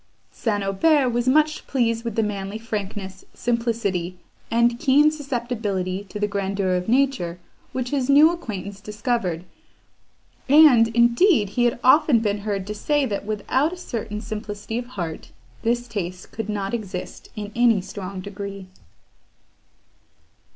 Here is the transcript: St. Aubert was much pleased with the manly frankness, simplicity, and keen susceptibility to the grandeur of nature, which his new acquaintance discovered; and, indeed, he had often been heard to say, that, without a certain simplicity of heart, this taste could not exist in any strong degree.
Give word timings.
St. 0.31 0.63
Aubert 0.63 1.09
was 1.11 1.27
much 1.27 1.67
pleased 1.67 2.03
with 2.03 2.15
the 2.15 2.23
manly 2.23 2.57
frankness, 2.57 3.23
simplicity, 3.35 4.17
and 4.49 4.79
keen 4.79 5.11
susceptibility 5.11 6.05
to 6.05 6.19
the 6.19 6.27
grandeur 6.27 6.73
of 6.73 6.89
nature, 6.89 7.37
which 7.71 7.91
his 7.91 8.09
new 8.09 8.31
acquaintance 8.31 8.81
discovered; 8.81 9.43
and, 10.49 10.87
indeed, 10.87 11.49
he 11.49 11.65
had 11.65 11.79
often 11.83 12.17
been 12.19 12.39
heard 12.39 12.65
to 12.65 12.73
say, 12.73 13.05
that, 13.05 13.27
without 13.27 13.71
a 13.73 13.77
certain 13.77 14.21
simplicity 14.21 14.79
of 14.79 14.87
heart, 14.87 15.29
this 15.61 15.87
taste 15.87 16.31
could 16.31 16.49
not 16.49 16.73
exist 16.73 17.29
in 17.35 17.51
any 17.55 17.79
strong 17.79 18.21
degree. 18.21 18.65